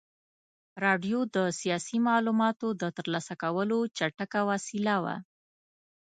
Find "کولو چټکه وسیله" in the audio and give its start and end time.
3.43-4.95